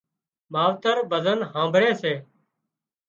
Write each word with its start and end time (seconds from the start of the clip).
ماوتر 0.53 0.97
ڀزن 1.11 1.39
هانمڀۯي 1.51 1.91
سي 2.01 2.13